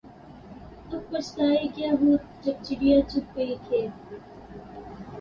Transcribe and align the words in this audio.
اب 0.91 1.01
بچھتائے 1.11 1.67
کیا 1.75 1.91
ہوت 2.01 2.21
جب 2.43 2.55
چڑیا 2.65 2.97
چگ 3.09 3.25
گئی 3.35 3.55
کھیت 3.65 3.91